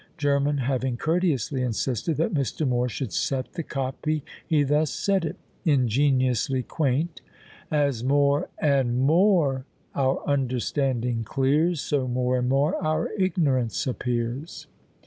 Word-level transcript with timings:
German 0.17 0.57
having 0.57 0.97
courteously 0.97 1.61
insisted 1.61 2.17
that 2.17 2.33
Mr. 2.33 2.67
More 2.67 2.89
should 2.89 3.13
set 3.13 3.53
the 3.53 3.61
copy, 3.61 4.23
he 4.47 4.63
thus 4.63 4.91
set 4.91 5.23
it, 5.23 5.35
ingeniously 5.63 6.63
quaint! 6.63 7.21
As 7.69 8.03
more, 8.03 8.49
and 8.57 8.97
MORE, 9.01 9.65
our 9.93 10.27
understanding 10.27 11.23
clears, 11.23 11.81
So 11.81 12.07
more 12.07 12.39
and 12.39 12.49
more 12.49 12.81
our 12.83 13.09
ignorance 13.15 13.85
appears. 13.85 14.65